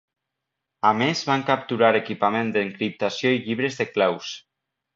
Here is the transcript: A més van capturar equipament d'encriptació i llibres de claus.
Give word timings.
A 0.91 0.93
més 1.01 1.21
van 1.27 1.43
capturar 1.49 1.91
equipament 1.99 2.51
d'encriptació 2.57 3.35
i 3.37 3.41
llibres 3.47 3.81
de 3.83 3.91
claus. 3.95 4.35